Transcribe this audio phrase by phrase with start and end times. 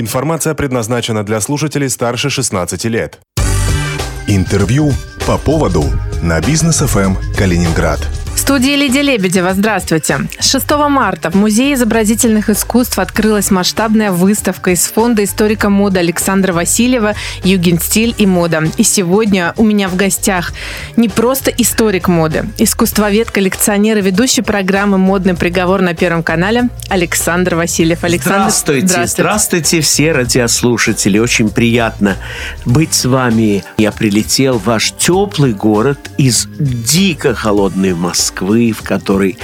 [0.00, 3.18] Информация предназначена для слушателей старше 16 лет.
[4.28, 4.92] Интервью
[5.26, 5.82] по поводу
[6.22, 7.98] на бизнес ФМ Калининград
[8.48, 9.52] студии Лидия Лебедева.
[9.52, 10.20] Здравствуйте.
[10.40, 17.14] 6 марта в Музее изобразительных искусств открылась масштабная выставка из фонда историка моды Александра Васильева
[17.44, 18.62] «Югенстиль и мода».
[18.78, 20.54] И сегодня у меня в гостях
[20.96, 27.54] не просто историк моды, искусствовед, коллекционер и ведущий программы «Модный приговор» на Первом канале Александр
[27.54, 28.02] Васильев.
[28.02, 28.86] Александр, здравствуйте.
[28.86, 29.22] Здравствуйте.
[29.22, 31.18] Здравствуйте все радиослушатели.
[31.18, 32.16] Очень приятно
[32.64, 33.62] быть с вами.
[33.76, 39.36] Я прилетел в ваш теплый город из дико холодной Москвы Москвы, в которой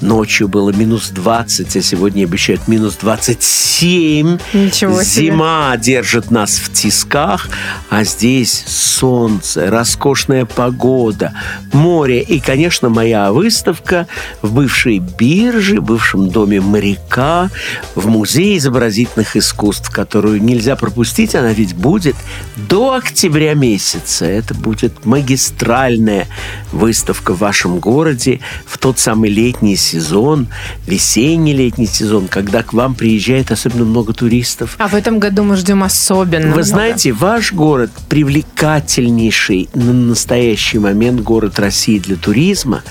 [0.00, 4.38] ночью было минус 20, а сегодня обещают минус 27.
[4.54, 5.26] Ничего себе.
[5.26, 7.48] Зима держит нас в тисках,
[7.90, 11.34] а здесь солнце, роскошная погода,
[11.72, 14.06] море и, конечно, моя выставка
[14.40, 17.50] в бывшей бирже, бывшем доме моряка,
[17.94, 22.16] в Музее изобразительных искусств, которую нельзя пропустить, она ведь будет
[22.56, 24.24] до октября месяца.
[24.24, 26.26] Это будет магистральная
[26.72, 30.48] выставка в вашем городе, в тот самый летний сезон,
[30.86, 34.76] весенний летний сезон, когда к вам приезжает особенно много туристов.
[34.78, 36.46] А в этом году мы ждем особенно.
[36.48, 36.62] Вы много.
[36.62, 42.82] знаете, ваш город привлекательнейший на настоящий момент город России для туризма,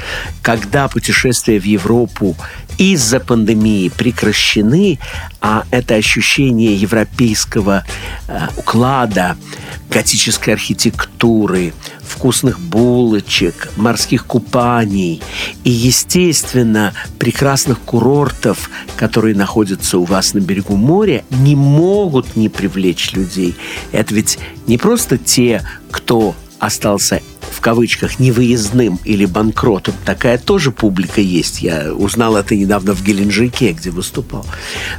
[0.42, 2.36] когда путешествия в Европу
[2.78, 5.00] из-за пандемии прекращены,
[5.42, 7.84] а это ощущение европейского
[8.28, 9.36] э, уклада,
[9.90, 11.74] готической архитектуры,
[12.08, 15.22] вкусных булочек, морских купаний
[15.64, 23.14] и, естественно, прекрасных курортов, которые находятся у вас на берегу моря, не могут не привлечь
[23.14, 23.56] людей.
[23.92, 31.22] Это ведь не просто те, кто остался в кавычках невыездным или банкротом, такая тоже публика
[31.22, 31.62] есть.
[31.62, 34.46] Я узнал это недавно в Геленджике, где выступал.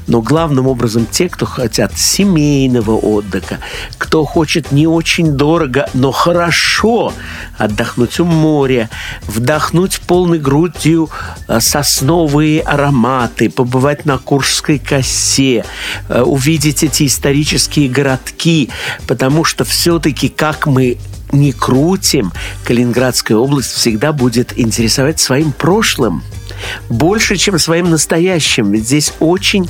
[0.06, 3.58] Но главным образом те, кто хотят семейного отдыха,
[3.96, 7.12] кто хочет не очень дорого, но хорошо
[7.56, 8.90] отдохнуть у моря,
[9.26, 11.10] вдохнуть полной грудью
[11.46, 15.64] э, сосновые ароматы, побывать на Куршской косе,
[16.08, 18.70] э, увидеть эти исторические городки,
[19.06, 20.98] потому что все-таки как мы
[21.32, 22.32] не крутим,
[22.64, 26.22] Калининградская область всегда будет интересовать своим прошлым
[26.88, 28.72] больше, чем своим настоящим.
[28.72, 29.68] Ведь здесь очень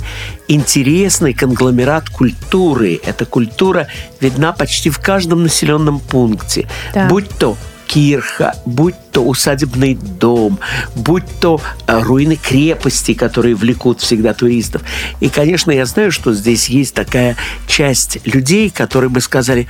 [0.48, 3.00] интересный конгломерат культуры.
[3.04, 3.88] Эта культура
[4.20, 6.69] видна почти в каждом населенном пункте.
[6.94, 7.08] Да.
[7.08, 7.56] Будь то
[7.88, 10.59] кирха, будь то усадебный дом,
[10.94, 14.82] будь то э, руины крепости, которые влекут всегда туристов.
[15.21, 19.66] И, конечно, я знаю, что здесь есть такая часть людей, которые бы сказали,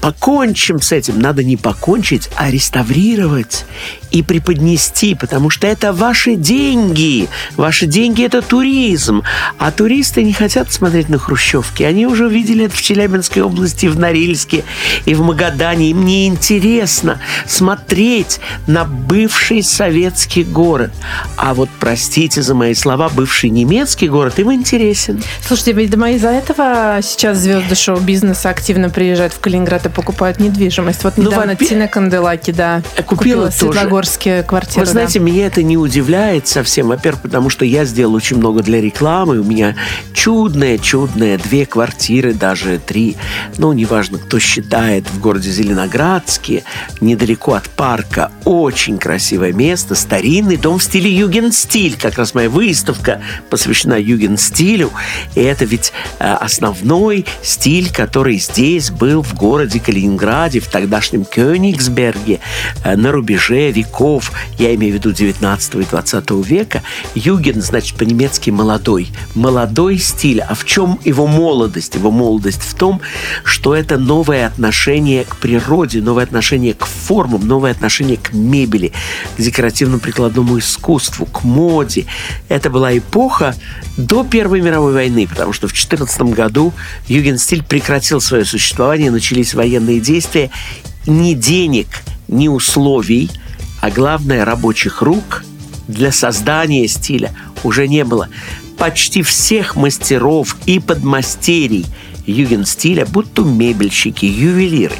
[0.00, 1.20] покончим с этим.
[1.20, 3.64] Надо не покончить, а реставрировать
[4.10, 7.28] и преподнести, потому что это ваши деньги.
[7.56, 9.22] Ваши деньги– это туризм.
[9.58, 11.82] А туристы не хотят смотреть на хрущевки.
[11.82, 14.64] Они уже видели это в Челябинской области, в Норильске
[15.06, 15.90] и в Магадане.
[15.90, 17.20] Им не интересно
[17.52, 20.90] смотреть на бывший советский город.
[21.36, 25.22] А вот, простите за мои слова, бывший немецкий город им интересен.
[25.46, 31.04] Слушайте, видимо, из-за этого сейчас звезды шоу-бизнеса активно приезжают в Калининград и покупают недвижимость.
[31.04, 34.80] Вот ну, недавно ну, Тина Канделаки, да, купила, купила Орске квартиру.
[34.80, 35.24] Вы знаете, да.
[35.24, 36.88] меня это не удивляет совсем.
[36.88, 39.40] Во-первых, потому что я сделал очень много для рекламы.
[39.40, 39.76] У меня
[40.14, 43.16] чудные, чудные две квартиры, даже три.
[43.58, 46.64] Ну, неважно, кто считает, в городе Зеленоградске,
[47.00, 48.30] недалеко от парка.
[48.44, 51.96] Очень красивое место, старинный дом в стиле югенстиль.
[51.98, 53.20] Как раз моя выставка
[53.50, 54.90] посвящена югенстилю.
[55.34, 62.40] И это ведь э, основной стиль, который здесь был в городе Калининграде, в тогдашнем Кёнигсберге,
[62.84, 66.82] э, на рубеже веков, я имею в виду 19 и 20 века,
[67.14, 69.08] Юген, значит, по-немецки молодой.
[69.34, 70.40] Молодой стиль.
[70.40, 71.94] А в чем его молодость?
[71.94, 73.00] Его молодость в том,
[73.44, 78.92] что это новое отношение к природе, новое отношение к формам, новое отношение к мебели,
[79.36, 82.06] к декоративно-прикладному искусству, к моде.
[82.48, 83.54] Это была эпоха
[83.96, 86.72] до Первой мировой войны, потому что в 14 году
[87.08, 90.50] Югенстиль прекратил свое существование, начались военные действия.
[91.06, 91.88] Ни денег,
[92.28, 93.30] ни условий–
[93.82, 95.44] а главное рабочих рук
[95.88, 98.28] для создания стиля уже не было.
[98.78, 101.84] Почти всех мастеров и подмастерий
[102.24, 104.94] югенстиля, будь то мебельщики, ювелиры,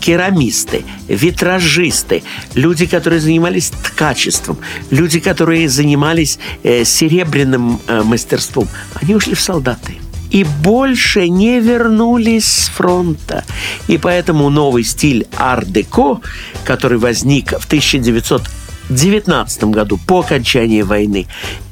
[0.00, 2.22] керамисты, витражисты,
[2.54, 4.58] люди, которые занимались ткачеством,
[4.90, 8.68] люди, которые занимались э, серебряным э, мастерством,
[9.00, 9.96] они ушли в солдаты
[10.30, 13.44] и больше не вернулись с фронта.
[13.86, 16.20] И поэтому новый стиль ар-деко,
[16.64, 21.26] который возник в 1919 году по окончании войны,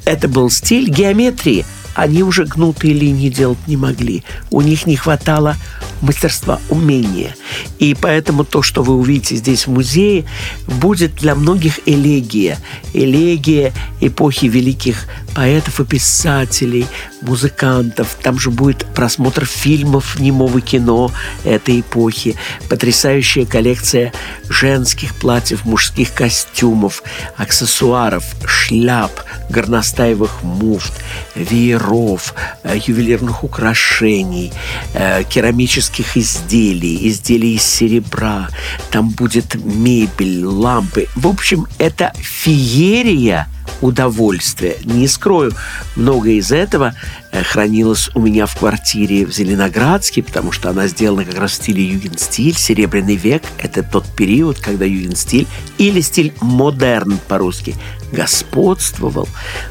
[0.04, 1.64] это был стиль геометрии,
[1.94, 4.22] они уже гнутые линии делать не могли.
[4.50, 5.56] У них не хватало
[6.02, 7.34] мастерства, умения.
[7.78, 10.24] И поэтому то, что вы увидите здесь в музее,
[10.66, 12.58] будет для многих элегия.
[12.92, 16.86] Элегия эпохи великих поэтов и писателей,
[17.26, 18.16] музыкантов.
[18.22, 21.10] Там же будет просмотр фильмов немого кино
[21.44, 22.36] этой эпохи.
[22.68, 24.12] Потрясающая коллекция
[24.48, 27.02] женских платьев, мужских костюмов,
[27.36, 29.12] аксессуаров, шляп,
[29.50, 30.92] горностаевых муфт,
[31.34, 34.52] вееров, э, ювелирных украшений,
[34.94, 38.48] э, керамических изделий, изделий из серебра.
[38.90, 41.08] Там будет мебель, лампы.
[41.14, 43.48] В общем, это феерия
[43.80, 44.76] удовольствия.
[44.84, 45.52] Не скрою,
[45.94, 46.94] многое из этого
[47.32, 51.54] э, хранилось у меня в квартире в Зеленоградске, потому что она сделана как раз в
[51.54, 53.42] стиле югенстиль, серебряный век.
[53.58, 55.46] Это тот период, когда югенстиль
[55.78, 57.74] или стиль модерн по-русски
[58.12, 59.28] господствовал.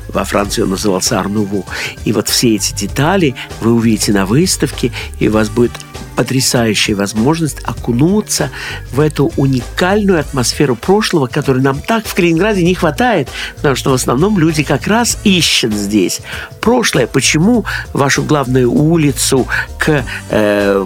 [0.10, 1.66] Во Франции он назывался Арнуву.
[2.06, 5.72] И вот все эти детали вы увидите на выставке, и у вас будет
[6.16, 8.50] потрясающая возможность окунуться
[8.92, 13.94] в эту уникальную атмосферу прошлого, которой нам так в Калининграде не хватает, потому что в
[13.94, 16.22] основном люди как раз ищут здесь
[16.62, 17.08] прошлое.
[17.08, 19.48] Почему вашу главную улицу
[19.78, 20.86] к э,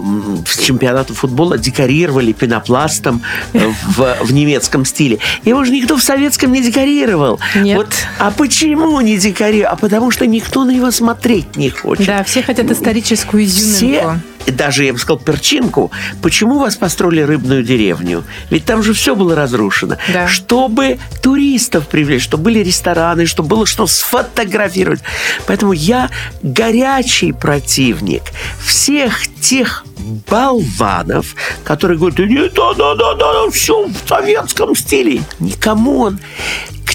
[0.60, 5.18] чемпионату футбола декорировали пенопластом в, в немецком стиле?
[5.44, 7.39] Его же никто в советском не декорировал.
[7.54, 7.76] Нет.
[7.76, 7.88] Вот,
[8.18, 9.74] а почему не декорировал?
[9.74, 12.06] А потому что никто на него смотреть не хочет.
[12.06, 13.76] Да, все хотят историческую изюминку.
[13.76, 15.90] Все даже, я бы сказал, перчинку,
[16.22, 18.24] почему вас построили рыбную деревню?
[18.50, 19.96] Ведь там же все было разрушено.
[20.12, 20.26] Да.
[20.28, 25.00] Чтобы туристов привлечь, чтобы были рестораны, чтобы было что сфотографировать.
[25.46, 26.10] Поэтому я
[26.42, 28.22] горячий противник
[28.64, 29.84] всех тех
[30.28, 31.34] болванов,
[31.64, 35.22] которые говорят, да, да, да, да, все в советском стиле.
[35.38, 36.18] Никому он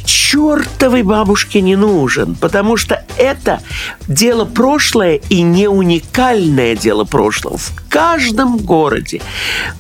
[0.06, 3.62] чертовой бабушке не нужен, потому что это
[4.08, 7.58] дело прошлое и не уникальное дело прошлого.
[7.58, 9.22] В каждом городе,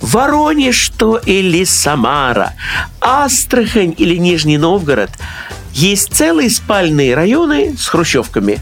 [0.01, 2.53] Воронеж что или Самара,
[3.01, 5.09] Астрахань или Нижний Новгород,
[5.73, 8.59] есть целые спальные районы с хрущевками.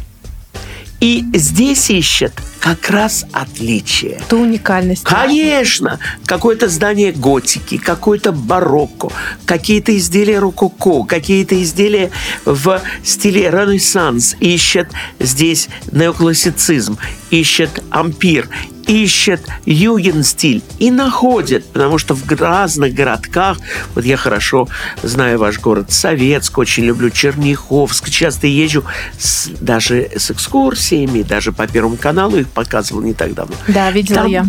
[1.03, 4.21] И здесь ищут как раз отличие.
[4.25, 5.03] Это уникальность.
[5.03, 5.99] Конечно!
[6.25, 9.09] Какое-то здание готики, какой-то барокко,
[9.45, 12.09] какие-то изделия рококо, какие-то изделия
[12.45, 14.37] в стиле ренессанс.
[14.39, 14.87] Ищет
[15.19, 16.97] здесь неоклассицизм,
[17.31, 18.47] ищет ампир,
[18.87, 23.57] ищет юген-стиль и находит, потому что в разных городках,
[23.95, 24.67] вот я хорошо
[25.01, 28.83] знаю ваш город Советск, очень люблю Черняховск, часто езжу
[29.17, 33.55] с, даже с экскурсиями, даже по Первому каналу их показывал не так давно.
[33.67, 34.45] Да, видела Там, я.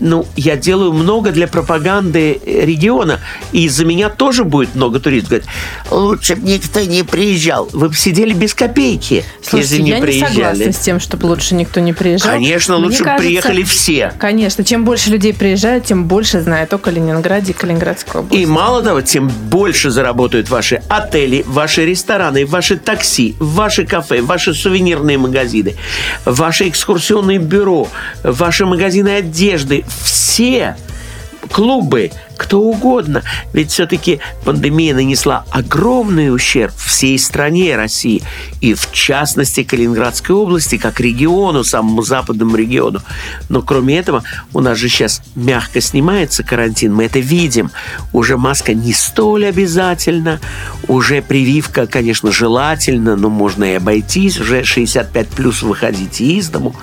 [0.00, 3.20] Ну, я делаю много для пропаганды региона,
[3.52, 5.30] и из-за меня тоже будет много туристов.
[5.30, 5.48] Говорят,
[5.90, 7.68] лучше бы никто не приезжал.
[7.72, 10.30] Вы бы сидели без копейки, Слушайте, если не я приезжали.
[10.30, 12.32] не согласна с тем, чтобы лучше никто не приезжал.
[12.32, 14.12] Конечно, Мне лучше бы кажется, приехали все.
[14.18, 18.42] Конечно, чем больше людей приезжают, тем больше знают о Калининграде и Калининградской области.
[18.42, 24.54] И мало того, тем больше заработают ваши отели, ваши рестораны, ваши такси, ваши кафе, ваши
[24.54, 25.74] сувенирные магазины,
[26.24, 27.88] ваши экскурсионные бюро,
[28.22, 29.84] ваши магазины одежды.
[30.04, 30.76] Все
[31.50, 33.22] клубы, кто угодно.
[33.52, 38.22] Ведь все-таки пандемия нанесла огромный ущерб всей стране России
[38.60, 43.00] и в частности Калининградской области как региону, самому западному региону.
[43.48, 44.22] Но кроме этого
[44.52, 47.70] у нас же сейчас мягко снимается карантин, мы это видим.
[48.12, 50.40] Уже маска не столь обязательна,
[50.88, 56.74] уже прививка, конечно, желательно, но можно и обойтись, уже 65 плюс выходите из дому.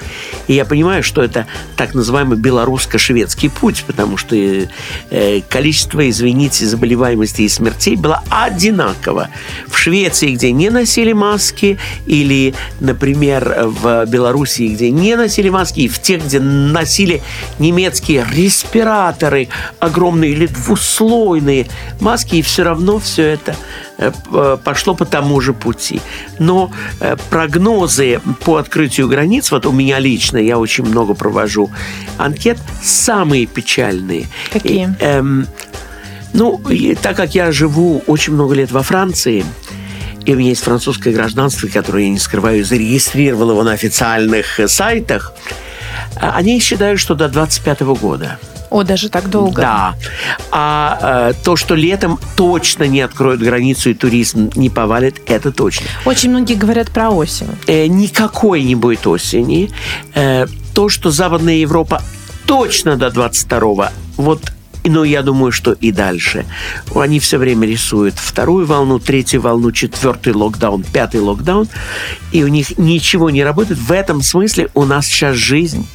[0.47, 7.43] И я понимаю, что это так называемый белорусско-шведский путь, потому что э, количество, извините, заболеваемости
[7.43, 9.29] и смертей было одинаково.
[9.67, 15.87] В Швеции, где не носили маски, или, например, в Белоруссии, где не носили маски, и
[15.87, 17.21] в тех, где носили
[17.59, 21.67] немецкие респираторы огромные или двуслойные
[21.99, 23.55] маски, и все равно все это
[24.63, 26.01] пошло по тому же пути.
[26.39, 31.69] Но э, прогнозы по открытию границ, вот у меня лично, я очень много провожу
[32.17, 34.27] анкет, самые печальные.
[34.51, 34.95] Какие?
[34.99, 35.47] И, эм,
[36.33, 39.45] ну, и так как я живу очень много лет во Франции,
[40.25, 44.67] и у меня есть французское гражданство, которое, я не скрываю, зарегистрировал его на официальных э,
[44.67, 45.33] сайтах,
[46.15, 48.39] а они считают, что до 25 года.
[48.71, 49.61] О, даже так долго.
[49.61, 49.95] Да.
[50.49, 55.87] А э, то, что летом точно не откроют границу и туризм не повалит, это точно.
[56.05, 57.49] Очень многие говорят про осень.
[57.67, 59.69] Э, никакой не будет осени.
[60.15, 62.01] Э, то, что Западная Европа
[62.45, 64.51] точно до 22-го, вот
[64.85, 66.45] Но я думаю, что и дальше.
[66.95, 71.67] Они все время рисуют вторую волну, третью волну, четвертый локдаун, пятый локдаун,
[72.31, 73.79] и у них ничего не работает.
[73.79, 75.85] В этом смысле у нас сейчас жизнь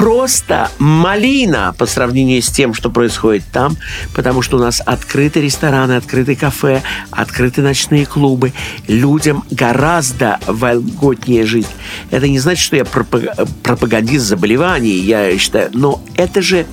[0.00, 3.76] просто малина по сравнению с тем, что происходит там,
[4.14, 8.54] потому что у нас открыты рестораны, открыты кафе, открыты ночные клубы.
[8.88, 11.66] Людям гораздо вольготнее жить.
[12.10, 16.64] Это не значит, что я пропагандист заболеваний, я считаю, но это же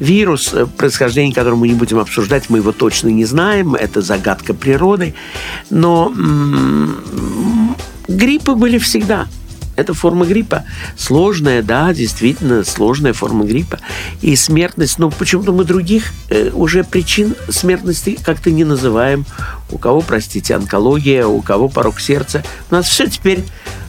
[0.00, 4.54] вирус, э, происхождение которого мы не будем обсуждать, мы его точно не знаем, это загадка
[4.54, 5.14] природы,
[5.68, 7.76] но м-м,
[8.08, 9.26] гриппы были всегда–
[9.76, 10.64] это форма гриппа.
[10.96, 13.78] Сложная, да, действительно сложная форма гриппа.
[14.20, 19.24] И смертность, ну почему-то мы других э, уже причин смертности как-то не называем.
[19.70, 22.44] У кого, простите, онкология, у кого порог сердца.
[22.70, 23.44] У нас все теперь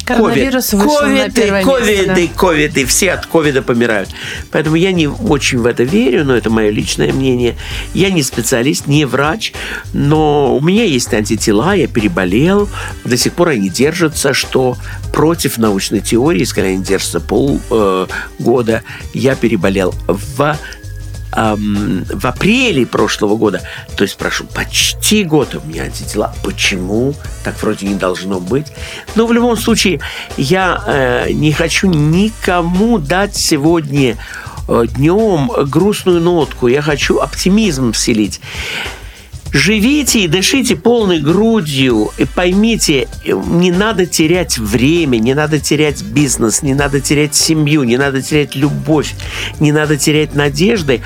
[0.05, 0.77] Коронавирус COVID.
[0.77, 2.39] вышел COVID, на первое ковиды, место, да.
[2.39, 4.09] ковиды, все от ковида помирают.
[4.51, 7.55] Поэтому я не очень в это верю, но это мое личное мнение.
[7.93, 9.53] Я не специалист, не врач,
[9.93, 12.69] но у меня есть антитела, я переболел,
[13.05, 14.77] до сих пор они держатся, что
[15.13, 18.81] против научной теории, скорее они держатся полгода, э,
[19.13, 20.57] я переболел в
[21.35, 23.61] эм, в апреле прошлого года,
[23.95, 26.33] то есть прошу почти год у меня антитела.
[26.43, 27.13] Почему?
[27.43, 28.67] Так вроде не должно быть.
[29.15, 29.99] Но в любом случае
[30.37, 34.17] я э, не хочу никому дать сегодня
[34.67, 36.67] э, днем грустную нотку.
[36.67, 38.39] Я хочу оптимизм вселить.
[39.53, 42.11] Живите и дышите полной грудью.
[42.17, 47.97] И поймите, не надо терять время, не надо терять бизнес, не надо терять семью, не
[47.97, 49.13] надо терять любовь,
[49.59, 51.01] не надо терять надежды.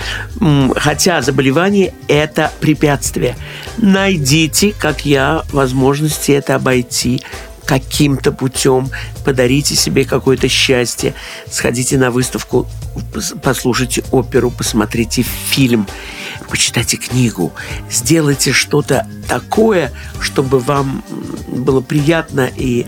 [0.76, 3.36] Хотя заболевание– это препятствие.
[3.78, 7.22] Найдите, как я, возможности это обойти
[7.68, 8.90] каким-то путем,
[9.26, 11.14] подарите себе какое-то счастье,
[11.52, 12.68] сходите на выставку,
[13.44, 15.86] послушайте оперу, посмотрите фильм
[16.50, 17.54] почитайте книгу,
[17.90, 21.04] сделайте что-то такое, чтобы вам
[21.48, 22.86] было приятно и,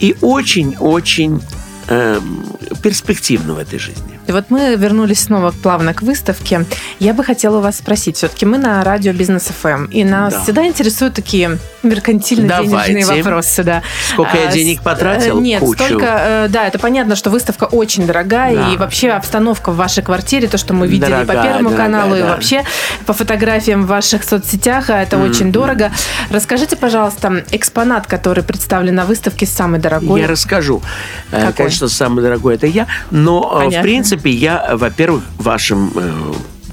[0.00, 1.42] и очень-очень
[1.88, 2.46] эм,
[2.82, 4.15] перспективно в этой жизни.
[4.26, 6.64] И вот мы вернулись снова плавно к выставке.
[6.98, 10.34] Я бы хотела у вас спросить, все-таки мы на радио Бизнес ФМ, эм, и нас
[10.34, 10.42] да.
[10.42, 13.62] всегда интересуют такие меркантильно-денежные вопросы.
[13.62, 13.82] Да.
[14.12, 15.38] Сколько я а, денег потратил?
[15.38, 15.84] Э, нет, Кучу.
[15.84, 18.72] столько, э, да, это понятно, что выставка очень дорогая, да.
[18.72, 22.10] и вообще обстановка в вашей квартире, то, что мы видели дорогая, по Первому дорогая, каналу,
[22.10, 22.18] да.
[22.18, 22.64] и вообще
[23.06, 25.30] по фотографиям в ваших соцсетях, а это mm-hmm.
[25.30, 25.92] очень дорого.
[26.30, 30.20] Расскажите, пожалуйста, экспонат, который представлен на выставке, самый дорогой?
[30.20, 30.82] Я расскажу.
[31.30, 31.52] Э, Какой?
[31.52, 33.78] Конечно, самый дорогой это я, но Понятно.
[33.78, 35.92] в принципе я, во-первых, вашим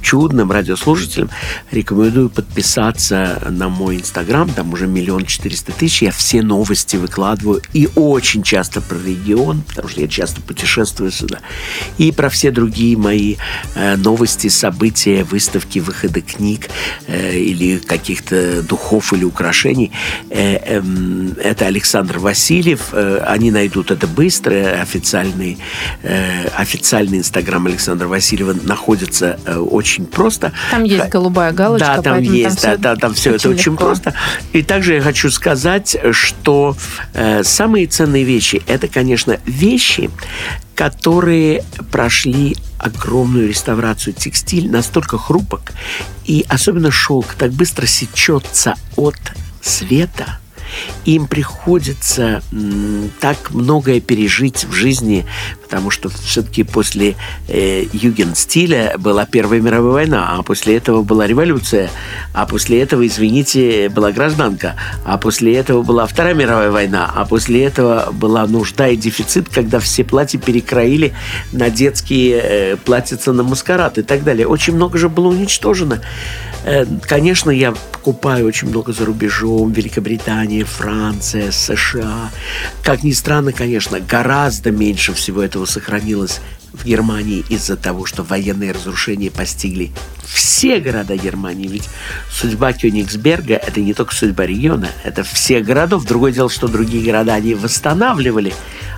[0.03, 1.29] чудным радиослушателям
[1.71, 4.49] рекомендую подписаться на мой инстаграм.
[4.49, 6.03] Там уже миллион четыреста тысяч.
[6.03, 7.61] Я все новости выкладываю.
[7.73, 11.39] И очень часто про регион, потому что я часто путешествую сюда.
[11.97, 13.37] И про все другие мои
[13.75, 16.69] э, новости, события, выставки, выходы книг
[17.07, 19.91] э, или каких-то духов или украшений.
[20.29, 20.81] Э, э,
[21.41, 22.89] это Александр Васильев.
[22.91, 24.81] Э, они найдут это быстро.
[24.81, 25.57] Официальный,
[26.01, 30.51] э, официальный инстаграм Александра Васильева находится э, очень очень просто.
[30.71, 31.95] Там есть голубая галочка.
[31.97, 33.85] Да, там есть, там да, да, там все это очень легко.
[33.85, 34.13] просто.
[34.51, 36.75] И также я хочу сказать, что
[37.13, 40.09] э, самые ценные вещи– это, конечно, вещи,
[40.75, 44.13] которые прошли огромную реставрацию.
[44.13, 45.73] Текстиль настолько хрупок,
[46.25, 49.17] и особенно шелк так быстро сечется от
[49.61, 50.39] света–
[51.05, 52.41] им приходится
[53.19, 55.25] так многое пережить в жизни,
[55.63, 57.15] потому что все-таки после
[57.47, 61.89] э, Югенстиля была Первая мировая война, а после этого была революция,
[62.33, 64.75] а после этого, извините, была гражданка,
[65.05, 69.79] а после этого была Вторая мировая война, а после этого была нужда и дефицит, когда
[69.79, 71.13] все платья перекроили
[71.51, 74.47] на детские э, платьица на маскарад и так далее.
[74.47, 76.01] Очень много же было уничтожено.
[76.63, 82.31] Э, конечно, я покупаю очень много за рубежом, Великобритания, Франция, США.
[82.83, 86.39] Как ни странно, конечно, гораздо меньше всего этого сохранилось
[86.73, 89.91] в Германии из-за того, что военные разрушения постигли
[90.25, 91.67] все города Германии.
[91.67, 91.87] Ведь
[92.31, 96.05] судьба Кёнигсберга– это не только судьба региона, это всех городов.
[96.05, 98.53] Другое дело, что другие города они восстанавливали,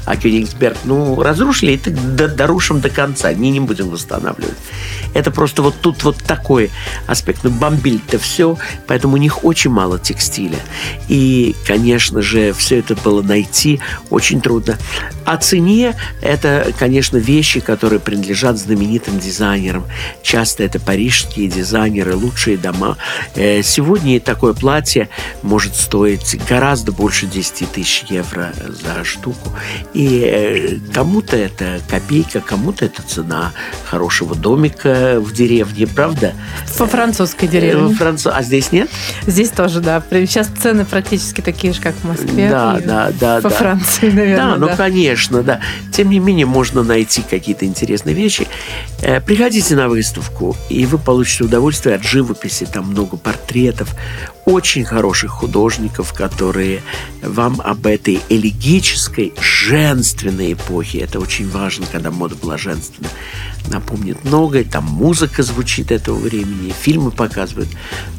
[0.06, 1.94] а Кёнигсберг, ну, разрушили, и так
[2.36, 4.58] дорушим до конца, не, не будем восстанавливать.
[5.14, 6.72] Это просто вот тут вот такой
[7.08, 7.44] аспект.
[7.44, 8.58] Ну, бомбили-то все,
[8.88, 10.60] поэтому у них очень мало текстиля.
[11.08, 14.78] И, конечно же, все это было найти очень трудно.
[15.26, 19.86] О цене это, конечно, вещи, которые принадлежат знаменитым дизайнерам.
[20.22, 22.98] Часто это парижские дизайнеры, лучшие дома.
[23.36, 25.10] Э, сегодня такое платье
[25.42, 29.52] может стоить гораздо больше 10 тысяч евро за штуку.
[29.96, 33.54] И э, кому-то это копейка, кому-то это цена
[33.86, 36.34] хорошего домика в деревне, правда?
[36.78, 37.88] Во французской деревне.
[37.88, 38.30] Во Францу...
[38.34, 38.90] А здесь нет?
[39.26, 40.04] Здесь тоже, да.
[40.12, 42.50] Сейчас цены практически такие же, как в Москве.
[42.50, 43.40] Да, да, да.
[43.40, 43.56] Во да.
[43.56, 44.36] Франции, наверное.
[44.36, 44.76] Да, ну, да.
[44.76, 45.62] конечно, да.
[45.94, 48.50] Тем не менее, можно найти какие-то интересные вещи.
[49.02, 52.66] Э, Приходите на выставку, и вы получите удовольствие от живописи.
[52.66, 53.96] Там много портретов
[54.46, 56.82] очень хороших художников, которые
[57.22, 63.10] вам об этой элегической, женственной эпохе, это очень важно, когда мода была женственна,
[63.68, 64.64] напомнит многое.
[64.64, 67.70] Там музыка звучит этого времени, фильмы показывают.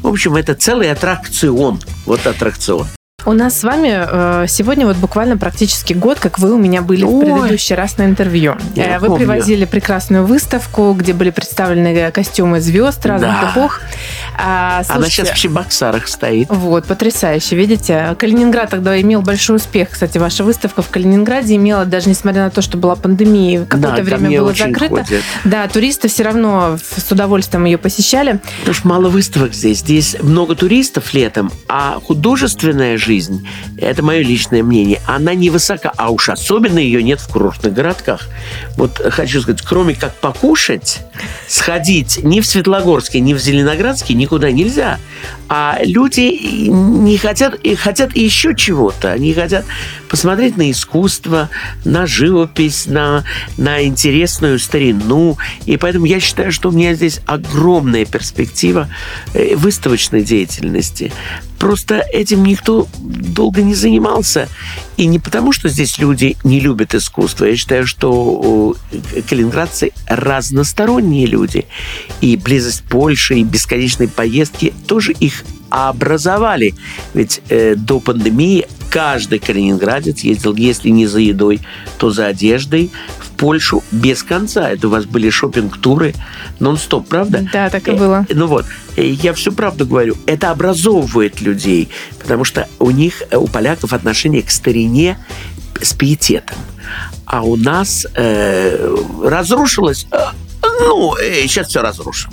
[0.01, 1.79] В общем, это целый аттракцион.
[2.05, 2.87] Вот аттракцион.
[3.27, 7.03] У нас с вами э, сегодня вот буквально практически год, как вы у меня были
[7.03, 7.25] в Ой.
[7.25, 8.55] предыдущий раз на интервью.
[8.73, 9.27] Я Э, вы помню.
[9.27, 13.51] привозили прекрасную выставку, где были представлены костюмы звезд разных Да.
[13.51, 13.81] эпох.
[14.39, 16.47] А, Она слушайте, сейчас в Чебоксарах стоит.
[16.49, 18.15] Вот, потрясающе, видите.
[18.17, 19.89] Калининград тогда имел большой успех.
[19.89, 24.03] Кстати, ваша выставка в Калининграде имела, даже несмотря на то, что была пандемия, какое-то Да,
[24.03, 25.03] время было закрыто.
[25.03, 25.21] ходят.
[25.43, 28.39] Да, туристы все равно в- с удовольствием ее посещали.
[28.59, 29.79] Потому что мало выставок здесь.
[29.79, 33.16] Здесь много туристов летом, а художественная жизнь,
[33.77, 38.27] это мое личное мнение, она невысока, а уж особенно ее нет в курортных городках.
[38.75, 40.99] Вот хочу сказать, кроме как покушать,
[41.47, 44.99] сходить ни в Светлогорске, ни в Зеленоградске никуда нельзя.
[45.49, 49.11] А люди не хотят, и хотят еще чего-то.
[49.11, 49.65] Они хотят
[50.09, 51.49] посмотреть на искусство,
[51.85, 53.23] на живопись, на,
[53.57, 55.37] на интересную старину.
[55.65, 58.89] И поэтому я считаю, что у меня здесь огромная перспектива
[59.33, 61.11] э, выставочной деятельности.
[61.59, 64.47] Просто этим никто долго не занимался.
[64.95, 67.45] И не потому, что здесь люди не любят искусство.
[67.45, 68.75] Я считаю, что
[69.29, 71.65] калининградцы разносторонние люди.
[72.21, 76.73] И близость Польши, и бесконечные поездки тоже их образовали.
[77.13, 81.59] Ведь э, до пандемии каждый калининградец ездил, если не за едой,
[81.97, 84.69] то за одеждой в Польшу без конца.
[84.69, 86.13] Это у вас были шопинг-туры
[86.59, 87.47] нон-стоп, правда?
[87.53, 88.25] Да, так и Э, было.
[88.29, 88.65] ну вот,
[88.95, 90.15] э, я всю правду говорю.
[90.25, 91.89] Это образовывает людей,
[92.19, 95.17] потому что у них, э, у поляков отношение к старине
[95.81, 96.57] с пиететом.
[97.25, 100.07] А у нас э, разрушилось...
[100.11, 100.17] э,
[100.63, 101.15] ну,
[101.47, 102.31] сейчас все разрушим.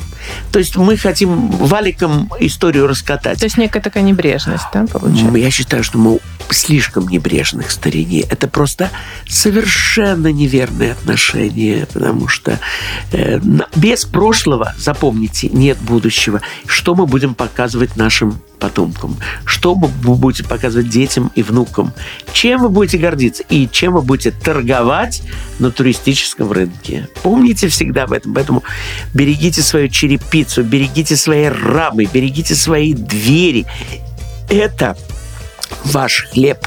[0.52, 3.38] То есть мы хотим валиком историю раскатать.
[3.38, 5.36] То есть некая такая небрежность, да, получается?
[5.36, 6.18] Я считаю, что мы
[6.50, 8.20] слишком небрежны к старине.
[8.20, 8.90] Это просто
[9.28, 12.58] совершенно неверное отношение, потому что
[13.12, 13.40] э,
[13.74, 16.40] без прошлого, запомните, нет будущего.
[16.66, 19.16] Что мы будем показывать нашим потомкам?
[19.44, 21.92] Что мы бу- будете показывать детям и внукам?
[22.32, 23.42] Чем вы будете гордиться?
[23.48, 25.22] И чем вы будете торговать
[25.58, 27.08] на туристическом рынке?
[27.22, 28.34] Помните всегда об этом.
[28.34, 28.62] Поэтому
[29.12, 29.62] берегите
[30.14, 33.66] свою черепицу, берегите свои рамы, берегите свои двери.
[34.48, 34.96] Это
[35.84, 36.66] ваш хлеб,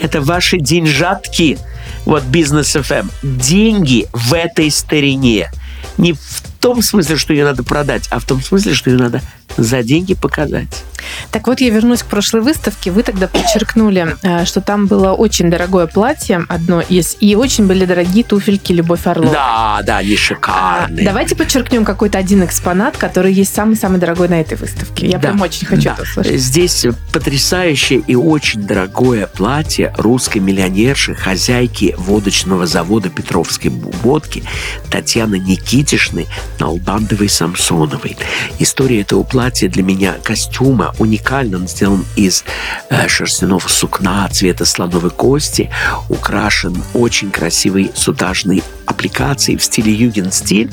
[0.00, 1.58] это ваши деньжатки.
[2.04, 3.10] Вот бизнес FM.
[3.22, 5.50] Деньги в этой старине.
[5.96, 9.22] Не в том смысле, что ее надо продать, а в том смысле, что ее надо
[9.56, 10.84] за деньги показать.
[11.30, 12.90] Так вот, я вернусь к прошлой выставке.
[12.90, 17.84] Вы тогда подчеркнули, э, что там было очень дорогое платье, одно из, и очень были
[17.84, 19.32] дорогие туфельки Любовь Орлова.
[19.32, 21.04] Да, да, они А, шикарные.
[21.04, 25.06] давайте подчеркнем какой-то один экспонат, который есть самый-самый дорогой на этой выставке.
[25.06, 25.92] Я Да, прям очень хочу да.
[25.94, 26.40] это услышать.
[26.40, 34.42] Здесь потрясающее и очень дорогое платье русской миллионерши, хозяйки водочного завода Петровской водки
[34.90, 36.26] Татьяны Никитишны
[36.58, 38.16] Налбандовой-Самсоновой.
[38.58, 41.58] История этого платья для меня костюма уникальна.
[41.58, 42.44] Он сделан из
[42.90, 45.70] э, шерстяного сукна цвета слоновой кости,
[46.08, 50.70] украшен очень красивой сутажной аппликацией в стиле юген-стиль.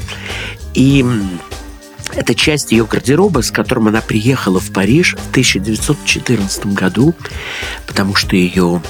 [0.74, 1.06] И
[2.14, 7.16] это часть ее гардероба, с которым она приехала в Париж в 1914 году,
[7.88, 8.82] потому что ее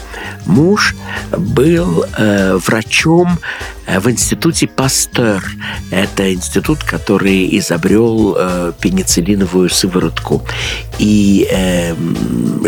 [0.45, 0.95] муж
[1.31, 3.39] был э, врачом
[3.87, 5.43] в институте Пастер.
[5.89, 10.45] Это институт, который изобрел э, пенициллиновую сыворотку.
[10.99, 11.95] И э,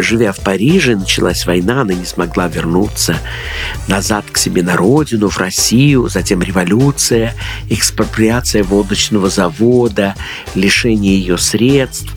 [0.01, 3.15] живя в Париже, началась война, она не смогла вернуться
[3.87, 7.33] назад к себе на родину, в Россию, затем революция,
[7.69, 10.15] экспроприация водочного завода,
[10.55, 12.11] лишение ее средств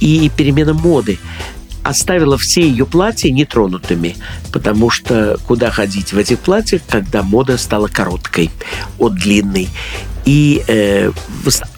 [0.00, 1.18] и перемена моды
[1.82, 4.16] оставила все ее платья нетронутыми,
[4.52, 8.50] потому что куда ходить в этих платьях, когда мода стала короткой
[8.98, 9.68] от длинной.
[10.26, 11.10] И э,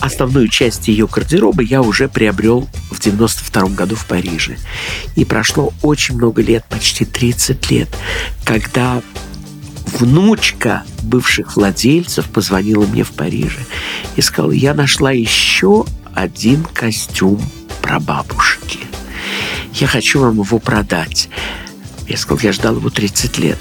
[0.00, 4.56] основную часть ее гардероба я уже приобрел в 92 году в Париже.
[5.14, 7.88] И прошло очень много лет, почти 30 лет,
[8.44, 9.00] когда
[9.98, 13.60] внучка бывших владельцев позвонила мне в Париже
[14.16, 15.84] и сказала, я нашла еще
[16.14, 17.40] один костюм
[17.80, 18.80] прабабушки.
[19.74, 21.28] Я хочу вам его продать.
[22.06, 23.58] Я сказал, я ждал его 30 лет.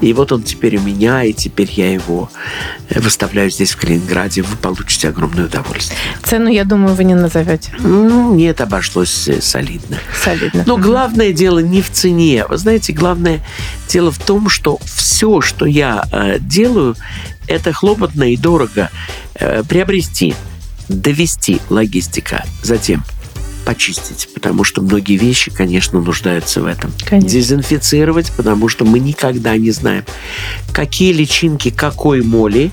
[0.00, 2.28] И вот он теперь у меня, и теперь я его
[2.90, 4.42] э, выставляю здесь, в Калининграде.
[4.42, 5.98] Вы получите огромное удовольствие.
[6.22, 7.72] Цену, я думаю, вы не назовете.
[7.78, 9.98] Ну, нет, обошлось э, солидно.
[10.22, 10.64] Солидно.
[10.66, 12.44] Но главное дело не в цене.
[12.46, 13.40] Вы знаете, главное
[13.88, 16.94] дело в том, что все, что я э, делаю,
[17.46, 18.90] это хлопотно и дорого
[19.68, 20.34] приобрести,
[20.88, 23.04] довести логистика, затем
[23.66, 26.92] почистить, потому что многие вещи, конечно, нуждаются в этом.
[27.04, 27.28] Конечно.
[27.28, 30.04] Дезинфицировать, потому что мы никогда не знаем,
[30.72, 32.70] какие личинки какой моли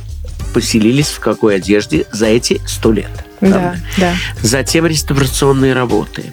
[0.53, 3.09] поселились в какой одежде за эти сто лет.
[3.51, 4.15] Да, да.
[4.41, 6.25] Затем реставрационные работы.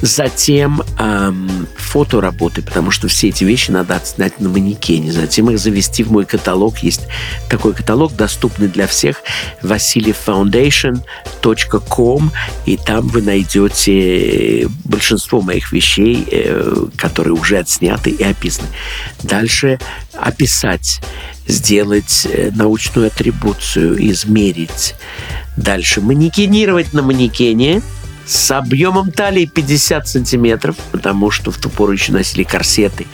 [0.00, 5.12] Затем эм, фотоработы, потому что все эти вещи надо отснять на манекене.
[5.12, 6.78] Затем их завести в мой каталог.
[6.78, 7.02] Есть
[7.48, 9.22] такой каталог, доступный для всех.
[9.62, 12.32] vasilievfoundation.com
[12.66, 18.68] И там вы найдете большинство моих вещей, э, которые уже отсняты и описаны.
[19.22, 19.80] Дальше
[20.12, 21.00] описать,
[21.46, 24.94] сделать э, научную атрибуцию, измерить.
[25.58, 27.82] Дальше манекенировать на манекене
[28.24, 33.06] с объемом талии 50 сантиметров, потому что в ту пору еще носили корсеты.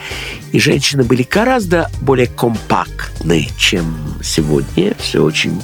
[0.51, 4.93] И женщины были гораздо более компактны, чем сегодня.
[4.99, 5.59] Все очень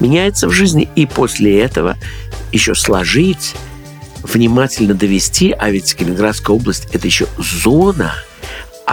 [0.00, 0.86] меняется в жизни.
[0.96, 1.96] И после этого
[2.52, 3.54] еще сложить,
[4.22, 8.14] внимательно довести, а ведь Калининградская область– это еще зона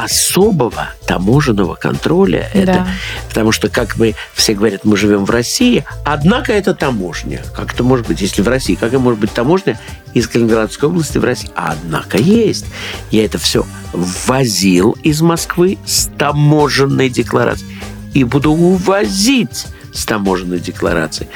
[0.04, 2.50] особого таможенного контроля.
[2.54, 2.60] Да.
[2.60, 2.88] Это,
[3.28, 7.42] потому что, как мы все говорят, мы живем в России, однако это таможня.
[7.56, 8.76] Как это может быть, если в России?
[8.76, 9.80] Как это может быть таможня
[10.14, 11.50] из Калининградской области в России?
[11.56, 12.66] Однако есть.
[13.12, 17.78] Я это все ввозил из Москвы с таможенной декларацией
[18.14, 19.68] и буду увозить
[20.00, 21.30] с таможенной декларацией,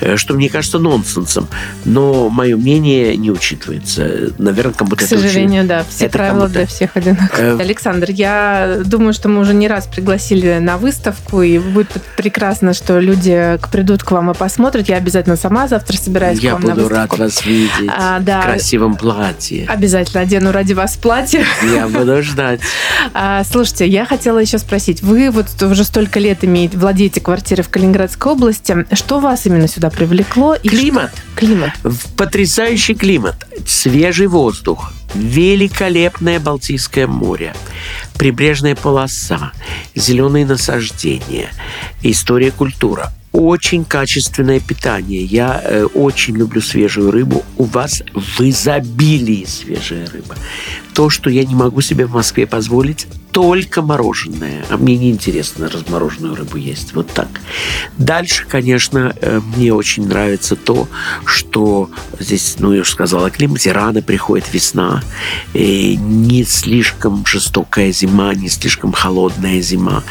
[0.00, 1.48] Э, что мне кажется нонсенсом.
[1.84, 4.32] Но мое мнение не учитывается.
[4.38, 7.52] Наверное, кому-то К это очень- сожалению, да, все это правила для всех одинаковые.
[7.56, 12.74] Э, Александр, я думаю, что мы уже не раз пригласили на выставку, и будет прекрасно,
[12.74, 14.88] что люди придут к вам и посмотрят.
[14.88, 17.22] Я обязательно сама завтра собираюсь Я к вам на буду рад выставку.
[17.22, 18.40] вас видеть А, да.
[18.42, 19.66] в красивом платье.
[19.68, 21.44] Обязательно одену ради вас платье.
[21.74, 22.60] Я буду ждать.
[23.14, 25.02] А, слушайте, я хотела еще спросить.
[25.02, 28.86] Вы вот уже столько лет имеете, владеете квартирой в Калининградской области.
[28.94, 30.54] Что вас именно сюда привлекло?
[30.54, 31.10] И Климат.
[31.12, 31.70] что- Климат.
[32.16, 37.54] Потрясающий климат, свежий воздух, великолепное Балтийское море,
[38.18, 39.52] прибрежная полоса,
[39.94, 41.50] зеленые насаждения,
[42.02, 43.12] история, культура.
[43.32, 45.22] Очень качественное питание.
[45.24, 47.44] Я э, очень люблю свежую рыбу.
[47.58, 50.34] У вас в изобилии свежая рыба.
[50.94, 54.64] То, что я не могу себе в Москве позволить, только мороженое.
[54.70, 56.94] А мне неинтересно размороженную рыбу есть.
[56.94, 57.28] Вот так.
[57.98, 60.88] Дальше, конечно, э, мне очень нравится то,
[61.24, 63.72] что здесь, ну, я уже сказала, о климате.
[63.72, 65.02] Рано приходит весна.
[65.54, 70.02] И не слишком жестокая зима, не слишком холодная зима.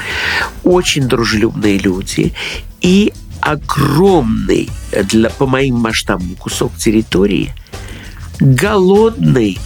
[0.64, 2.34] Очень дружелюбные люди.
[2.82, 4.70] И огромный,
[5.04, 7.54] для, по моим масштабам, кусок территории,
[8.40, 9.60] голодный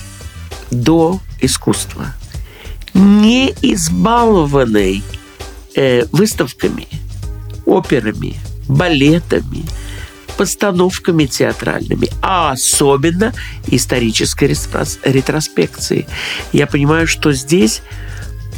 [0.71, 2.13] до искусства,
[2.93, 5.03] не избалованный
[5.75, 6.87] э, выставками,
[7.65, 8.35] операми,
[8.67, 9.65] балетами,
[10.37, 13.33] постановками театральными, а особенно
[13.67, 16.07] исторической ретрос- ретроспекцией.
[16.51, 17.81] Я понимаю, что здесь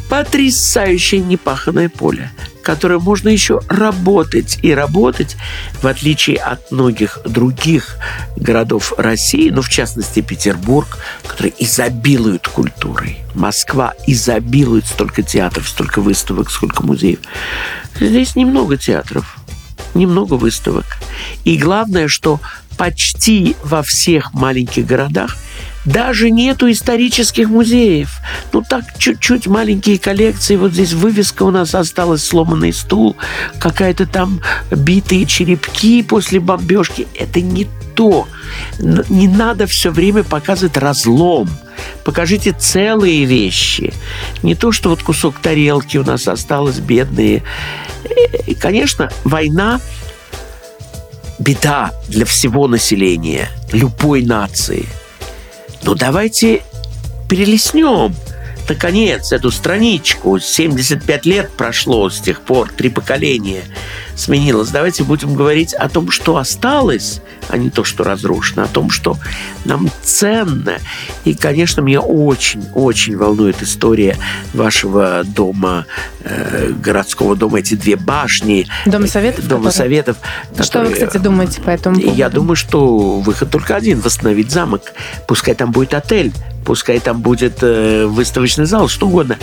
[0.09, 5.37] потрясающее непаханное поле, которое можно еще работать и работать,
[5.81, 7.97] в отличие от многих других
[8.35, 13.19] городов России, ну, в частности, Петербург, который изобилует культурой.
[13.33, 17.19] Москва изобилует столько театров, столько выставок, сколько музеев.
[17.99, 19.37] Здесь немного театров,
[19.93, 20.85] немного выставок.
[21.43, 22.39] И главное, что
[22.77, 25.37] почти во всех маленьких городах
[25.85, 28.19] даже нету исторических музеев.
[28.51, 30.55] Ну так, чуть-чуть маленькие коллекции.
[30.55, 33.15] Вот здесь вывеска у нас осталась, сломанный стул,
[33.59, 37.07] какая-то там битые черепки после бомбежки.
[37.17, 38.27] Это не то.
[38.79, 41.49] Не надо все время показывать разлом.
[42.03, 43.93] Покажите целые вещи.
[44.43, 47.43] Не то, что вот кусок тарелки у нас осталось, бедные.
[48.47, 49.79] И, конечно, война
[51.39, 54.87] беда для всего населения, любой нации.
[55.85, 56.63] Но давайте
[57.29, 58.15] перелеснем,
[58.67, 60.39] наконец, эту страничку.
[60.39, 63.61] 75 лет прошло с тех пор, три поколения
[64.15, 64.69] сменилось.
[64.69, 69.17] Давайте будем говорить о том, что осталось, а не то, что разрушено, о том, что
[69.65, 70.77] нам ценно.
[71.25, 74.17] И, конечно, меня очень-очень волнует история
[74.53, 75.85] вашего дома,
[76.23, 78.67] э, городского дома, эти две башни.
[78.85, 80.17] Дома советов, Дома которые- советов.
[80.61, 82.15] Что вы, кстати, думаете по этому поводу?
[82.17, 84.93] я думаю, что выход только один– восстановить замок.
[85.27, 86.31] Пускай там будет отель,
[86.65, 89.37] пускай там будет э, выставочный зал, что угодно.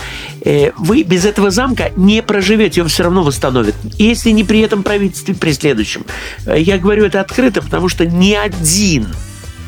[0.44, 3.74] Э, вы без этого замка не проживете, его все равно восстановят.
[3.98, 6.04] Если не при этом правительстве, при следующем.
[6.46, 9.08] Э, я говорю это открыто, потому что ни один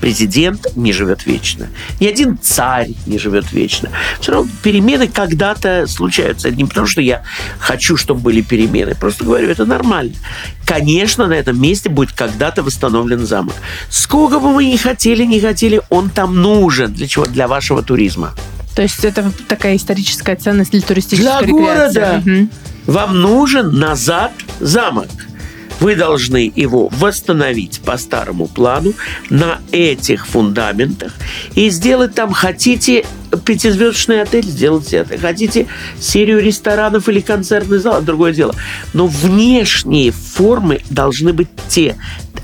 [0.00, 1.68] президент не живет вечно.
[1.98, 3.88] Ни один царь не живет вечно.
[4.20, 6.50] Все равно перемены когда-то случаются.
[6.50, 7.22] Не потому, что я
[7.58, 8.94] хочу, чтобы были перемены.
[8.94, 10.12] Просто говорю, это нормально.
[10.66, 13.54] Конечно, на этом месте будет когда-то восстановлен замок.
[13.88, 16.92] Сколько бы мы ни хотели, не хотели, он там нужен.
[16.92, 17.24] Для чего?
[17.24, 18.34] Для вашего туризма.
[18.76, 22.00] То есть это такая историческая ценность для туристической Для рекреации.
[22.00, 22.22] города.
[22.24, 22.50] Мгм.
[22.86, 25.08] Вам нужен назад замок.
[25.80, 28.94] Вы должны его восстановить по старому плану
[29.28, 31.12] на этих фундаментах
[31.54, 33.04] и сделать там, хотите
[33.44, 35.18] пятизвездочный отель, сделайте это.
[35.18, 35.66] Хотите
[35.98, 38.54] серию ресторанов или концертный зал, другое дело.
[38.92, 41.96] Но внешние формы должны быть те.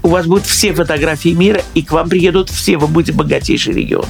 [0.03, 4.07] У вас будут все фотографии мира, и к вам приедут все, вы будете богатейший регион.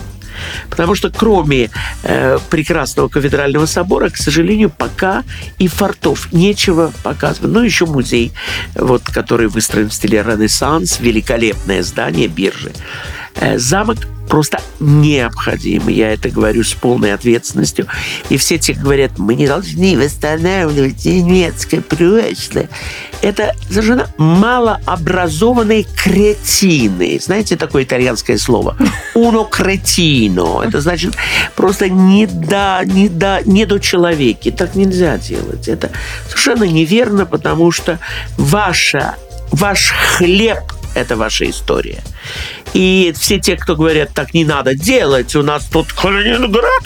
[0.68, 1.70] Потому что кроме
[2.02, 5.24] э, прекрасного кафедрального собора, к сожалению, пока
[5.58, 7.52] и фортов нечего показывать.
[7.52, 8.32] Ну, еще музей,
[8.74, 12.72] вот, который выстроен в стиле Ренессанс, великолепное здание биржи.
[13.36, 13.98] Э, замок
[14.30, 15.88] просто необходим.
[15.88, 17.86] Я это говорю с полной ответственностью.
[18.28, 22.68] И все те говорят, мы не должны восстанавливать немецкое прошлое.
[23.22, 27.18] Это совершенно малообразованные кретины.
[27.20, 28.76] Знаете такое итальянское слово?
[29.14, 30.66] Uno cretino.
[30.66, 31.16] Это значит
[31.56, 34.52] просто не до, не до, не до человеки.
[34.52, 35.66] Так нельзя делать.
[35.66, 35.90] Это
[36.28, 37.98] совершенно неверно, потому что
[38.38, 39.16] ваша,
[39.50, 40.60] ваш хлеб–
[40.94, 41.98] это ваша история.
[42.74, 46.82] И все те, кто говорят, так не надо делать, у нас тут Калининград.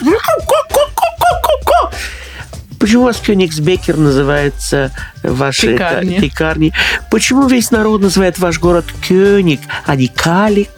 [2.79, 4.91] Почему у вас Кёнигсбекер называется
[5.23, 6.19] ваши Пекарни.
[6.19, 6.73] пекарни?
[7.09, 10.69] Почему весь народ называет ваш город Кёник, а не Калик?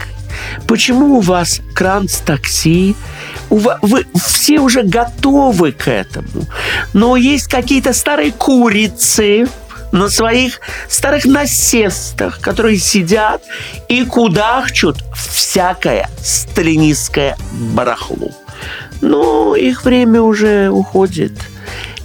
[0.67, 2.95] Почему у вас Кранц такси?
[3.49, 6.45] У ва- вы все уже готовы к этому.
[6.93, 9.47] Но есть какие-то старые курицы
[9.91, 13.41] на своих старых насестах, которые сидят
[13.87, 17.37] и кудахчут всякое сталинистское
[17.73, 18.31] барахло.
[19.01, 21.33] Но их время уже уходит.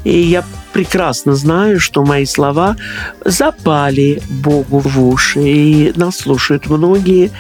[0.05, 2.77] И я прекрасно знаю, что мои слова
[3.25, 7.31] запали Богу в уши, и нас слушают многие.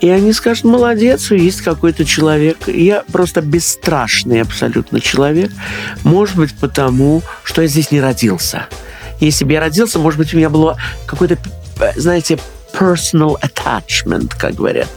[0.00, 2.66] И они скажут, молодец, есть какой-то человек.
[2.66, 5.52] Я просто бесстрашный абсолютно человек.
[6.02, 8.66] Может быть, потому, что я здесь не родился.
[9.26, 11.38] Если бы я родился, может быть, у меня было какое-то,
[11.96, 12.38] знаете,
[12.72, 14.88] personal attachment, как говорят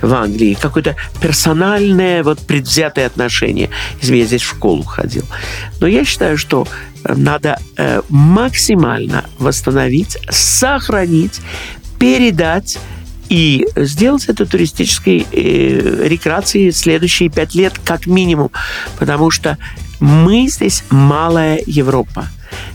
[0.00, 5.24] в Англии, какое-то персональное, вот предвзятое отношение, если я здесь в школу ходил.
[5.80, 6.66] Но я считаю, что
[7.04, 11.40] э, надо э, максимально восстановить, сохранить,
[11.98, 12.78] передать
[13.28, 18.50] и сделать это туристической э, рекреацией следующие пять лет как минимум,
[18.98, 19.56] потому что
[20.00, 22.26] мы здесь малая Европа.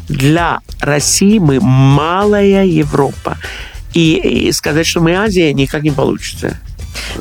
[0.07, 3.37] Для России мы малая Европа.
[3.93, 6.57] И, и сказать, что мы Азия, никак не получится.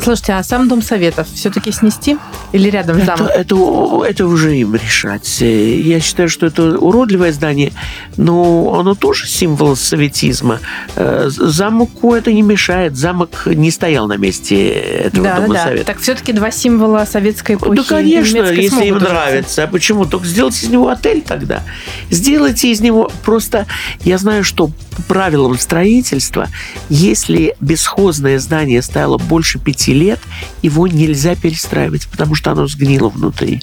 [0.02, 2.18] Слушайте, а сам Дом Советов все-таки снести?
[2.52, 3.32] Или рядом с Это, замом?
[3.34, 5.42] это, это уже им решать.
[5.42, 7.72] Э, Я считаю, что это уродливое здание,
[8.16, 10.60] но оно тоже символ советизма.
[10.96, 12.96] Э, Замку это не мешает.
[12.96, 15.64] Замок не стоял на месте этого Да, Дома да.
[15.64, 15.84] Совета.
[15.86, 17.76] Так все-таки два символа советской эпохи.
[17.76, 19.64] Да, конечно, если им нравится.
[19.64, 20.04] А почему?
[20.06, 21.62] Только сделайте из него отель тогда.
[22.10, 23.66] Сделайте из него просто...
[24.04, 26.48] Я знаю, что по правилам строительства,
[26.88, 30.20] если бесхозное здание стояло больше пяти лет,
[30.62, 33.60] его нельзя перестраивать, потому что оно сгнило внутри.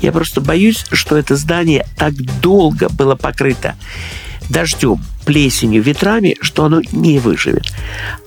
[0.00, 3.74] Я просто боюсь, что это здание так долго было покрыто
[4.48, 7.72] дождем, плесенью, ветрами, что оно не выживет.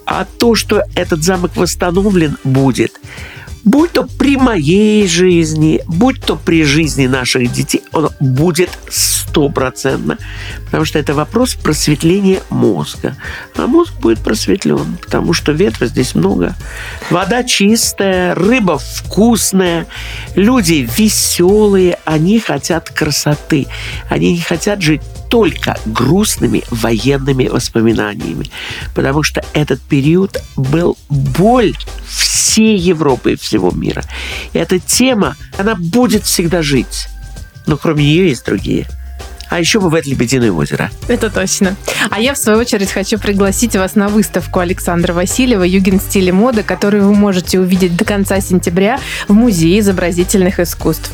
[0.05, 2.91] А то, что этот замок восстановлен будет,
[3.65, 10.17] будь то при моей жизни, будь то при жизни наших детей, он будет стопроцентно.
[10.65, 13.17] Потому что это вопрос просветления мозга.
[13.57, 16.55] А мозг будет просветлен, потому что ветра здесь много.
[17.09, 19.87] Вода чистая, рыба вкусная,
[20.35, 23.67] люди веселые, они хотят красоты.
[24.09, 28.49] Они не хотят жить только грустными военными воспоминаниями.
[28.93, 31.75] Потому что этот период был боль
[32.07, 34.03] всей Европы и всего мира.
[34.53, 37.07] И эта тема, она будет всегда жить.
[37.65, 38.87] Но кроме нее есть другие.
[39.49, 40.89] А еще бывает Лебединое озеро.
[41.07, 41.75] Это точно.
[42.09, 46.63] А я, в свою очередь, хочу пригласить вас на выставку Александра Васильева «Юген стиле моды»,
[46.63, 51.11] которую вы можете увидеть до конца сентября в Музее изобразительных искусств.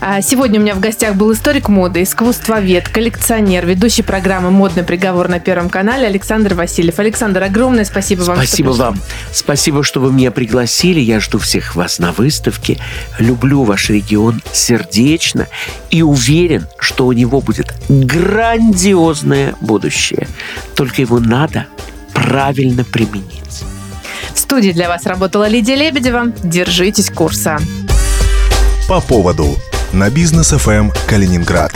[0.00, 5.28] А сегодня у меня в гостях был историк моды, искусствовед, коллекционер, ведущий программы «Модный приговор»
[5.28, 6.98] на Первом канале Александр Васильев.
[6.98, 8.36] Александр, огромное спасибо вам.
[8.36, 9.00] Спасибо вам.
[9.32, 11.00] Спасибо, что вы меня пригласили.
[11.00, 12.78] Я жду всех вас на выставке.
[13.18, 15.46] Люблю ваш регион сердечно
[15.90, 20.26] и уверен, что у него будет грандиозное будущее.
[20.74, 21.66] Только его надо
[22.12, 23.64] правильно применить.
[24.32, 26.32] В студии для вас работала Лидия Лебедева.
[26.42, 27.58] Держитесь курса.
[28.88, 29.56] По поводу
[29.92, 31.72] на бизнес ФМ Калининград.